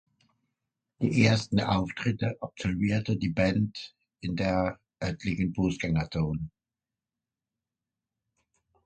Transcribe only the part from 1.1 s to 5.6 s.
ersten Auftritte absolvierte die Band in der örtlichen